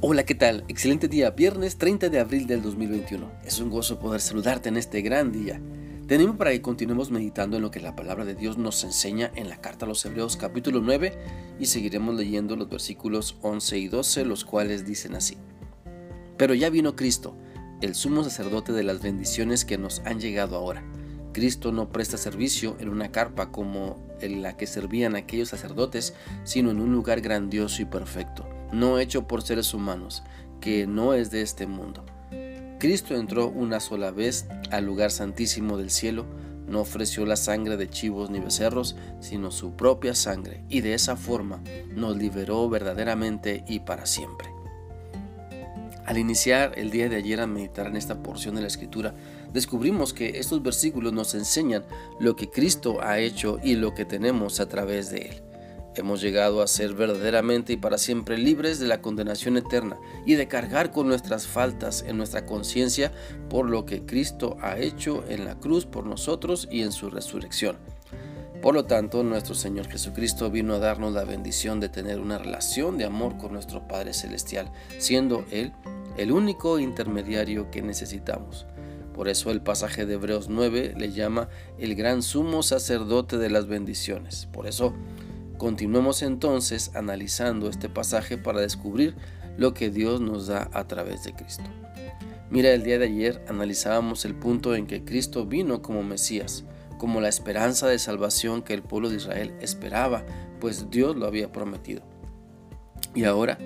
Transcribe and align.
Hola, 0.00 0.24
¿qué 0.24 0.36
tal? 0.36 0.62
Excelente 0.68 1.08
día, 1.08 1.32
viernes 1.32 1.76
30 1.76 2.08
de 2.08 2.20
abril 2.20 2.46
del 2.46 2.62
2021. 2.62 3.32
Es 3.44 3.58
un 3.58 3.68
gozo 3.68 3.98
poder 3.98 4.20
saludarte 4.20 4.68
en 4.68 4.76
este 4.76 5.02
gran 5.02 5.32
día. 5.32 5.60
Tenemos 6.06 6.36
para 6.36 6.52
que 6.52 6.62
continuemos 6.62 7.10
meditando 7.10 7.56
en 7.56 7.64
lo 7.64 7.72
que 7.72 7.80
la 7.80 7.96
palabra 7.96 8.24
de 8.24 8.36
Dios 8.36 8.58
nos 8.58 8.84
enseña 8.84 9.32
en 9.34 9.48
la 9.48 9.60
carta 9.60 9.86
a 9.86 9.88
los 9.88 10.06
Hebreos 10.06 10.36
capítulo 10.36 10.80
9 10.80 11.18
y 11.58 11.66
seguiremos 11.66 12.14
leyendo 12.14 12.54
los 12.54 12.70
versículos 12.70 13.38
11 13.42 13.78
y 13.78 13.88
12, 13.88 14.24
los 14.24 14.44
cuales 14.44 14.86
dicen 14.86 15.16
así. 15.16 15.36
Pero 16.36 16.54
ya 16.54 16.70
vino 16.70 16.94
Cristo, 16.94 17.36
el 17.80 17.96
sumo 17.96 18.22
sacerdote 18.22 18.70
de 18.70 18.84
las 18.84 19.02
bendiciones 19.02 19.64
que 19.64 19.78
nos 19.78 19.98
han 20.04 20.20
llegado 20.20 20.54
ahora. 20.54 20.84
Cristo 21.32 21.72
no 21.72 21.90
presta 21.90 22.18
servicio 22.18 22.76
en 22.78 22.88
una 22.88 23.10
carpa 23.10 23.50
como 23.50 23.98
en 24.20 24.42
la 24.42 24.56
que 24.56 24.68
servían 24.68 25.16
aquellos 25.16 25.48
sacerdotes, 25.48 26.14
sino 26.44 26.70
en 26.70 26.78
un 26.80 26.92
lugar 26.92 27.20
grandioso 27.20 27.82
y 27.82 27.86
perfecto 27.86 28.57
no 28.72 28.98
hecho 28.98 29.26
por 29.26 29.42
seres 29.42 29.74
humanos, 29.74 30.22
que 30.60 30.86
no 30.86 31.14
es 31.14 31.30
de 31.30 31.42
este 31.42 31.66
mundo. 31.66 32.04
Cristo 32.78 33.16
entró 33.16 33.48
una 33.48 33.80
sola 33.80 34.10
vez 34.10 34.46
al 34.70 34.84
lugar 34.84 35.10
santísimo 35.10 35.76
del 35.78 35.90
cielo, 35.90 36.26
no 36.68 36.80
ofreció 36.80 37.24
la 37.26 37.36
sangre 37.36 37.76
de 37.76 37.88
chivos 37.88 38.30
ni 38.30 38.40
becerros, 38.40 38.94
sino 39.20 39.50
su 39.50 39.72
propia 39.72 40.14
sangre, 40.14 40.64
y 40.68 40.82
de 40.82 40.94
esa 40.94 41.16
forma 41.16 41.62
nos 41.94 42.16
liberó 42.16 42.68
verdaderamente 42.68 43.64
y 43.66 43.80
para 43.80 44.06
siempre. 44.06 44.48
Al 46.08 46.16
iniciar 46.16 46.72
el 46.76 46.90
día 46.90 47.08
de 47.08 47.16
ayer 47.16 47.40
a 47.40 47.46
meditar 47.46 47.86
en 47.86 47.96
esta 47.96 48.22
porción 48.22 48.54
de 48.54 48.62
la 48.62 48.66
Escritura, 48.66 49.14
descubrimos 49.52 50.14
que 50.14 50.38
estos 50.38 50.62
versículos 50.62 51.12
nos 51.12 51.34
enseñan 51.34 51.84
lo 52.18 52.34
que 52.34 52.48
Cristo 52.48 53.02
ha 53.02 53.18
hecho 53.18 53.58
y 53.62 53.74
lo 53.74 53.92
que 53.92 54.04
tenemos 54.04 54.60
a 54.60 54.68
través 54.68 55.10
de 55.10 55.18
Él. 55.18 55.47
Hemos 55.98 56.20
llegado 56.20 56.62
a 56.62 56.68
ser 56.68 56.94
verdaderamente 56.94 57.72
y 57.72 57.76
para 57.76 57.98
siempre 57.98 58.38
libres 58.38 58.78
de 58.78 58.86
la 58.86 59.02
condenación 59.02 59.56
eterna 59.56 59.98
y 60.24 60.36
de 60.36 60.46
cargar 60.46 60.92
con 60.92 61.08
nuestras 61.08 61.48
faltas 61.48 62.04
en 62.06 62.16
nuestra 62.16 62.46
conciencia 62.46 63.10
por 63.50 63.68
lo 63.68 63.84
que 63.84 64.06
Cristo 64.06 64.56
ha 64.60 64.78
hecho 64.78 65.24
en 65.28 65.44
la 65.44 65.58
cruz 65.58 65.86
por 65.86 66.06
nosotros 66.06 66.68
y 66.70 66.82
en 66.82 66.92
su 66.92 67.10
resurrección. 67.10 67.78
Por 68.62 68.74
lo 68.74 68.84
tanto, 68.84 69.24
nuestro 69.24 69.56
Señor 69.56 69.88
Jesucristo 69.88 70.52
vino 70.52 70.74
a 70.74 70.78
darnos 70.78 71.12
la 71.14 71.24
bendición 71.24 71.80
de 71.80 71.88
tener 71.88 72.20
una 72.20 72.38
relación 72.38 72.96
de 72.96 73.04
amor 73.04 73.36
con 73.36 73.52
nuestro 73.52 73.88
Padre 73.88 74.14
Celestial, 74.14 74.70
siendo 74.98 75.44
Él 75.50 75.72
el 76.16 76.30
único 76.30 76.78
intermediario 76.78 77.72
que 77.72 77.82
necesitamos. 77.82 78.66
Por 79.14 79.28
eso 79.28 79.50
el 79.50 79.62
pasaje 79.62 80.06
de 80.06 80.14
Hebreos 80.14 80.48
9 80.48 80.94
le 80.96 81.10
llama 81.10 81.48
el 81.76 81.96
gran 81.96 82.22
sumo 82.22 82.62
sacerdote 82.62 83.36
de 83.36 83.50
las 83.50 83.66
bendiciones. 83.66 84.46
Por 84.52 84.68
eso 84.68 84.94
Continuemos 85.58 86.22
entonces 86.22 86.92
analizando 86.94 87.68
este 87.68 87.88
pasaje 87.88 88.38
para 88.38 88.60
descubrir 88.60 89.16
lo 89.56 89.74
que 89.74 89.90
Dios 89.90 90.20
nos 90.20 90.46
da 90.46 90.70
a 90.72 90.86
través 90.86 91.24
de 91.24 91.34
Cristo. 91.34 91.64
Mira, 92.48 92.70
el 92.70 92.84
día 92.84 92.98
de 92.98 93.06
ayer 93.06 93.44
analizábamos 93.48 94.24
el 94.24 94.36
punto 94.36 94.76
en 94.76 94.86
que 94.86 95.04
Cristo 95.04 95.46
vino 95.46 95.82
como 95.82 96.04
Mesías, 96.04 96.64
como 96.96 97.20
la 97.20 97.28
esperanza 97.28 97.88
de 97.88 97.98
salvación 97.98 98.62
que 98.62 98.72
el 98.72 98.82
pueblo 98.82 99.10
de 99.10 99.16
Israel 99.16 99.52
esperaba, 99.60 100.24
pues 100.60 100.90
Dios 100.90 101.16
lo 101.16 101.26
había 101.26 101.50
prometido. 101.50 102.02
Y 103.16 103.24
ahora 103.24 103.58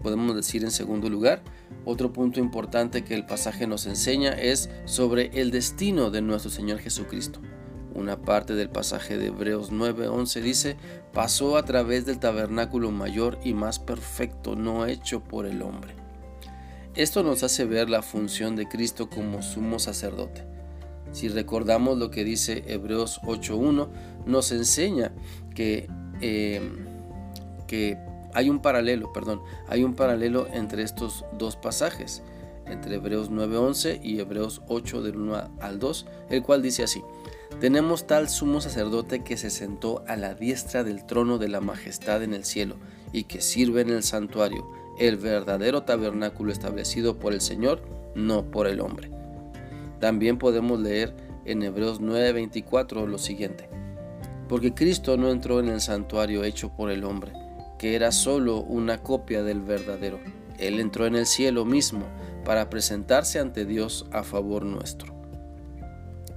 podemos 0.00 0.36
decir 0.36 0.62
en 0.62 0.70
segundo 0.70 1.10
lugar, 1.10 1.42
otro 1.84 2.12
punto 2.12 2.38
importante 2.38 3.02
que 3.02 3.14
el 3.14 3.26
pasaje 3.26 3.66
nos 3.66 3.86
enseña 3.86 4.30
es 4.30 4.70
sobre 4.84 5.30
el 5.40 5.50
destino 5.50 6.10
de 6.10 6.22
nuestro 6.22 6.52
Señor 6.52 6.78
Jesucristo. 6.78 7.40
Una 7.94 8.16
parte 8.16 8.54
del 8.54 8.70
pasaje 8.70 9.18
de 9.18 9.26
Hebreos 9.26 9.70
9:11 9.70 10.40
dice, 10.40 10.76
pasó 11.12 11.56
a 11.56 11.64
través 11.64 12.06
del 12.06 12.18
tabernáculo 12.18 12.90
mayor 12.90 13.38
y 13.44 13.54
más 13.54 13.78
perfecto, 13.78 14.56
no 14.56 14.86
hecho 14.86 15.20
por 15.20 15.46
el 15.46 15.62
hombre. 15.62 15.94
Esto 16.94 17.22
nos 17.22 17.42
hace 17.42 17.64
ver 17.64 17.88
la 17.88 18.02
función 18.02 18.54
de 18.56 18.68
Cristo 18.68 19.08
como 19.08 19.42
sumo 19.42 19.78
sacerdote. 19.78 20.44
Si 21.12 21.28
recordamos 21.28 21.98
lo 21.98 22.10
que 22.10 22.24
dice 22.24 22.64
Hebreos 22.66 23.20
8.1, 23.22 23.88
nos 24.26 24.52
enseña 24.52 25.12
que, 25.54 25.88
eh, 26.20 26.60
que 27.66 27.98
hay 28.34 28.48
un 28.48 28.60
paralelo, 28.60 29.12
perdón, 29.12 29.42
hay 29.68 29.84
un 29.84 29.94
paralelo 29.94 30.46
entre 30.52 30.82
estos 30.82 31.24
dos 31.38 31.56
pasajes, 31.56 32.22
entre 32.66 32.96
Hebreos 32.96 33.30
9.11 33.30 34.00
y 34.02 34.20
Hebreos 34.20 34.62
8 34.68 35.02
del 35.02 35.16
1 35.16 35.50
al 35.60 35.78
2, 35.78 36.06
el 36.30 36.42
cual 36.42 36.62
dice 36.62 36.82
así, 36.82 37.02
tenemos 37.60 38.06
tal 38.06 38.28
sumo 38.28 38.60
sacerdote 38.60 39.22
que 39.22 39.36
se 39.36 39.50
sentó 39.50 40.04
a 40.06 40.16
la 40.16 40.34
diestra 40.34 40.84
del 40.84 41.04
trono 41.04 41.38
de 41.38 41.48
la 41.48 41.60
majestad 41.60 42.22
en 42.22 42.34
el 42.34 42.44
cielo 42.44 42.76
y 43.12 43.24
que 43.24 43.40
sirve 43.40 43.82
en 43.82 43.90
el 43.90 44.02
santuario, 44.02 44.68
el 44.98 45.16
verdadero 45.16 45.82
tabernáculo 45.82 46.52
establecido 46.52 47.18
por 47.18 47.32
el 47.32 47.40
Señor, 47.40 47.82
no 48.14 48.50
por 48.50 48.66
el 48.66 48.80
hombre. 48.80 49.10
También 50.00 50.38
podemos 50.38 50.80
leer 50.80 51.14
en 51.44 51.62
Hebreos 51.62 52.00
9:24 52.00 53.06
lo 53.06 53.18
siguiente, 53.18 53.68
porque 54.48 54.74
Cristo 54.74 55.16
no 55.16 55.30
entró 55.30 55.60
en 55.60 55.68
el 55.68 55.80
santuario 55.80 56.44
hecho 56.44 56.70
por 56.74 56.90
el 56.90 57.04
hombre, 57.04 57.32
que 57.78 57.94
era 57.94 58.12
solo 58.12 58.58
una 58.58 59.02
copia 59.02 59.42
del 59.42 59.60
verdadero. 59.60 60.20
Él 60.58 60.80
entró 60.80 61.06
en 61.06 61.16
el 61.16 61.26
cielo 61.26 61.64
mismo 61.64 62.06
para 62.44 62.70
presentarse 62.70 63.38
ante 63.38 63.64
Dios 63.64 64.06
a 64.12 64.22
favor 64.22 64.64
nuestro. 64.64 65.11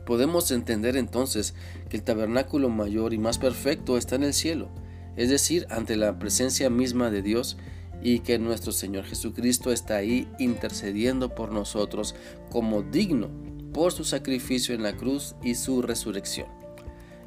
Podemos 0.06 0.52
entender 0.52 0.98
entonces 0.98 1.56
que 1.90 1.98
el 1.98 2.04
tabernáculo 2.04 2.70
mayor 2.70 3.14
y 3.14 3.18
más 3.18 3.38
perfecto 3.38 3.98
está 3.98 4.16
en 4.16 4.24
el 4.24 4.34
cielo, 4.34 4.70
es 5.16 5.30
decir, 5.30 5.66
ante 5.70 5.96
la 5.98 6.20
presencia 6.20 6.70
misma 6.70 7.10
de 7.10 7.22
Dios 7.22 7.58
y 8.02 8.20
que 8.20 8.38
nuestro 8.38 8.72
Señor 8.72 9.06
Jesucristo 9.06 9.72
está 9.72 9.96
ahí 9.96 10.28
intercediendo 10.38 11.34
por 11.34 11.52
nosotros 11.52 12.16
como 12.52 12.84
digno 12.84 13.30
por 13.74 13.92
su 13.92 14.06
sacrificio 14.06 14.74
en 14.74 14.84
la 14.84 14.96
cruz 14.96 15.36
y 15.44 15.56
su 15.56 15.82
resurrección. 15.82 16.48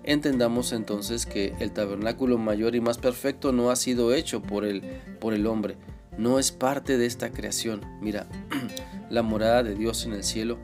Entendamos 0.04 0.72
entonces 0.72 1.26
que 1.26 1.52
el 1.60 1.72
tabernáculo 1.72 2.38
mayor 2.38 2.74
y 2.74 2.80
más 2.80 2.96
perfecto 2.96 3.52
no 3.52 3.70
ha 3.70 3.76
sido 3.76 4.14
hecho 4.14 4.40
por 4.40 4.64
el, 4.64 4.80
por 5.20 5.34
el 5.34 5.46
hombre, 5.46 5.76
no 6.16 6.38
es 6.38 6.50
parte 6.50 6.96
de 6.96 7.04
esta 7.04 7.30
creación. 7.30 7.82
Mira, 8.00 8.26
la 9.10 9.22
morada 9.22 9.62
de 9.62 9.74
Dios 9.74 10.06
en 10.06 10.14
el 10.14 10.24
cielo 10.24 10.58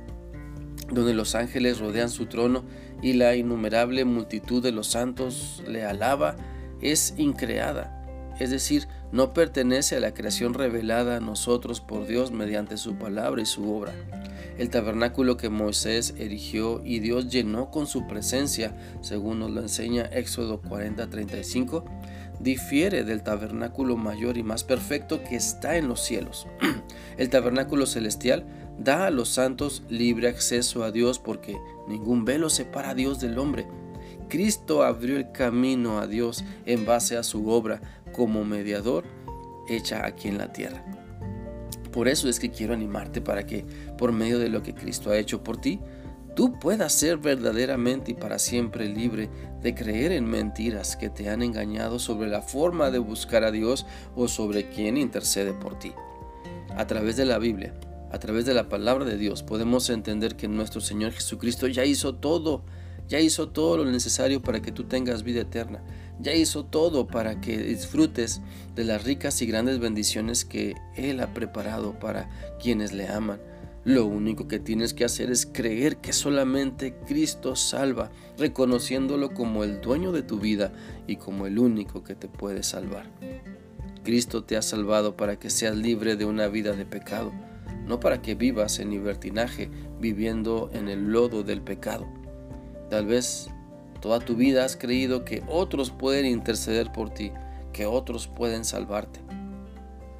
donde 0.94 1.14
los 1.14 1.34
ángeles 1.34 1.78
rodean 1.78 2.10
su 2.10 2.26
trono 2.26 2.64
y 3.02 3.14
la 3.14 3.36
innumerable 3.36 4.04
multitud 4.04 4.62
de 4.62 4.72
los 4.72 4.88
santos 4.88 5.62
le 5.66 5.84
alaba, 5.84 6.36
es 6.80 7.14
increada, 7.16 8.04
es 8.38 8.50
decir, 8.50 8.88
no 9.12 9.32
pertenece 9.32 9.96
a 9.96 10.00
la 10.00 10.12
creación 10.12 10.54
revelada 10.54 11.16
a 11.16 11.20
nosotros 11.20 11.80
por 11.80 12.06
Dios 12.06 12.32
mediante 12.32 12.76
su 12.76 12.96
palabra 12.96 13.42
y 13.42 13.46
su 13.46 13.72
obra. 13.72 13.92
El 14.58 14.70
tabernáculo 14.70 15.36
que 15.36 15.48
Moisés 15.48 16.14
erigió 16.16 16.80
y 16.84 17.00
Dios 17.00 17.28
llenó 17.28 17.70
con 17.70 17.86
su 17.86 18.06
presencia, 18.06 18.76
según 19.00 19.40
nos 19.40 19.50
lo 19.50 19.60
enseña 19.60 20.04
Éxodo 20.04 20.62
40:35, 20.62 21.84
difiere 22.40 23.04
del 23.04 23.22
tabernáculo 23.22 23.96
mayor 23.96 24.36
y 24.36 24.42
más 24.42 24.62
perfecto 24.62 25.22
que 25.22 25.36
está 25.36 25.76
en 25.76 25.88
los 25.88 26.00
cielos. 26.00 26.46
El 27.16 27.30
tabernáculo 27.30 27.86
celestial 27.86 28.44
da 28.78 29.06
a 29.06 29.10
los 29.10 29.28
santos 29.28 29.82
libre 29.88 30.28
acceso 30.28 30.84
a 30.84 30.90
Dios 30.90 31.18
porque 31.18 31.58
ningún 31.88 32.24
velo 32.24 32.50
separa 32.50 32.90
a 32.90 32.94
Dios 32.94 33.20
del 33.20 33.38
hombre. 33.38 33.66
Cristo 34.28 34.82
abrió 34.82 35.16
el 35.16 35.32
camino 35.32 35.98
a 35.98 36.06
Dios 36.06 36.44
en 36.66 36.84
base 36.84 37.16
a 37.16 37.22
su 37.22 37.48
obra 37.48 37.80
como 38.12 38.44
mediador 38.44 39.04
hecha 39.68 40.06
aquí 40.06 40.28
en 40.28 40.38
la 40.38 40.52
tierra. 40.52 40.84
Por 41.92 42.08
eso 42.08 42.28
es 42.28 42.40
que 42.40 42.50
quiero 42.50 42.74
animarte 42.74 43.20
para 43.20 43.46
que, 43.46 43.64
por 43.96 44.10
medio 44.10 44.38
de 44.38 44.48
lo 44.48 44.62
que 44.62 44.74
Cristo 44.74 45.10
ha 45.10 45.18
hecho 45.18 45.44
por 45.44 45.60
ti, 45.60 45.78
tú 46.34 46.58
puedas 46.58 46.92
ser 46.92 47.18
verdaderamente 47.18 48.10
y 48.10 48.14
para 48.14 48.40
siempre 48.40 48.88
libre 48.88 49.30
de 49.62 49.74
creer 49.74 50.10
en 50.10 50.26
mentiras 50.26 50.96
que 50.96 51.08
te 51.08 51.30
han 51.30 51.42
engañado 51.42 52.00
sobre 52.00 52.28
la 52.28 52.42
forma 52.42 52.90
de 52.90 52.98
buscar 52.98 53.44
a 53.44 53.52
Dios 53.52 53.86
o 54.16 54.26
sobre 54.26 54.68
quién 54.68 54.96
intercede 54.96 55.52
por 55.52 55.78
ti. 55.78 55.92
A 56.76 56.86
través 56.88 57.16
de 57.16 57.26
la 57.26 57.38
Biblia, 57.38 57.72
a 58.14 58.18
través 58.20 58.44
de 58.44 58.54
la 58.54 58.68
palabra 58.68 59.04
de 59.04 59.18
Dios 59.18 59.42
podemos 59.42 59.90
entender 59.90 60.36
que 60.36 60.46
nuestro 60.46 60.80
Señor 60.80 61.10
Jesucristo 61.10 61.66
ya 61.66 61.84
hizo 61.84 62.14
todo, 62.14 62.62
ya 63.08 63.18
hizo 63.18 63.48
todo 63.48 63.78
lo 63.78 63.90
necesario 63.90 64.40
para 64.40 64.62
que 64.62 64.70
tú 64.70 64.84
tengas 64.84 65.24
vida 65.24 65.40
eterna, 65.40 65.82
ya 66.20 66.32
hizo 66.32 66.64
todo 66.64 67.08
para 67.08 67.40
que 67.40 67.58
disfrutes 67.58 68.40
de 68.76 68.84
las 68.84 69.02
ricas 69.02 69.42
y 69.42 69.46
grandes 69.46 69.80
bendiciones 69.80 70.44
que 70.44 70.74
Él 70.94 71.18
ha 71.18 71.34
preparado 71.34 71.98
para 71.98 72.30
quienes 72.62 72.92
le 72.92 73.08
aman. 73.08 73.40
Lo 73.82 74.06
único 74.06 74.46
que 74.46 74.60
tienes 74.60 74.94
que 74.94 75.04
hacer 75.04 75.32
es 75.32 75.44
creer 75.44 75.96
que 75.96 76.12
solamente 76.12 76.94
Cristo 77.08 77.56
salva, 77.56 78.12
reconociéndolo 78.38 79.34
como 79.34 79.64
el 79.64 79.80
dueño 79.80 80.12
de 80.12 80.22
tu 80.22 80.38
vida 80.38 80.72
y 81.08 81.16
como 81.16 81.48
el 81.48 81.58
único 81.58 82.04
que 82.04 82.14
te 82.14 82.28
puede 82.28 82.62
salvar. 82.62 83.10
Cristo 84.04 84.44
te 84.44 84.56
ha 84.56 84.62
salvado 84.62 85.16
para 85.16 85.40
que 85.40 85.50
seas 85.50 85.76
libre 85.76 86.14
de 86.14 86.26
una 86.26 86.46
vida 86.46 86.74
de 86.74 86.86
pecado 86.86 87.32
no 87.86 88.00
para 88.00 88.22
que 88.22 88.34
vivas 88.34 88.78
en 88.78 88.90
libertinaje 88.90 89.70
viviendo 90.00 90.70
en 90.72 90.88
el 90.88 91.12
lodo 91.12 91.42
del 91.42 91.62
pecado. 91.62 92.06
Tal 92.90 93.06
vez 93.06 93.48
toda 94.00 94.20
tu 94.20 94.36
vida 94.36 94.64
has 94.64 94.76
creído 94.76 95.24
que 95.24 95.42
otros 95.48 95.90
pueden 95.90 96.26
interceder 96.26 96.92
por 96.92 97.10
ti, 97.10 97.32
que 97.72 97.86
otros 97.86 98.28
pueden 98.28 98.64
salvarte. 98.64 99.20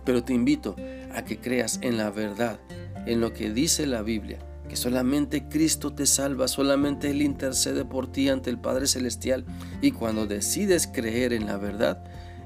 Pero 0.05 0.23
te 0.23 0.35
invito 0.35 0.77
a 1.15 1.25
que 1.25 1.39
creas 1.39 1.79
en 1.83 1.97
la 1.97 2.11
verdad, 2.11 2.59
en 3.07 3.21
lo 3.21 3.33
que 3.33 3.51
dice 3.51 3.87
la 3.87 4.03
Biblia, 4.03 4.39
que 4.69 4.77
solamente 4.77 5.49
Cristo 5.49 5.93
te 5.93 6.07
salva, 6.07 6.49
solamente 6.49 7.11
Él 7.11 7.23
intercede 7.23 7.85
por 7.85 8.11
ti 8.11 8.29
ante 8.29 8.51
el 8.51 8.59
Padre 8.59 8.87
Celestial. 8.87 9.45
Y 9.81 9.93
cuando 9.93 10.27
decides 10.27 10.87
creer 10.87 11.33
en 11.33 11.47
la 11.47 11.57
verdad, 11.57 12.03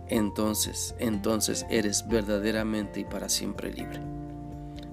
entonces, 0.08 0.94
entonces 0.98 1.66
eres 1.70 2.06
verdaderamente 2.08 3.00
y 3.00 3.04
para 3.04 3.28
siempre 3.28 3.72
libre. 3.72 4.17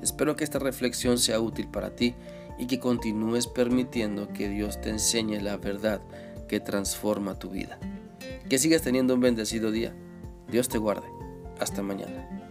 Espero 0.05 0.35
que 0.35 0.43
esta 0.43 0.59
reflexión 0.59 1.17
sea 1.17 1.39
útil 1.39 1.67
para 1.67 1.95
ti 1.95 2.13
y 2.59 2.67
que 2.67 2.79
continúes 2.79 3.47
permitiendo 3.47 4.27
que 4.27 4.47
Dios 4.47 4.79
te 4.79 4.91
enseñe 4.91 5.41
la 5.41 5.57
verdad 5.57 5.99
que 6.47 6.59
transforma 6.59 7.39
tu 7.39 7.49
vida. 7.49 7.79
Que 8.47 8.59
sigas 8.59 8.83
teniendo 8.83 9.15
un 9.15 9.21
bendecido 9.21 9.71
día. 9.71 9.95
Dios 10.47 10.69
te 10.69 10.77
guarde. 10.77 11.07
Hasta 11.59 11.81
mañana. 11.81 12.44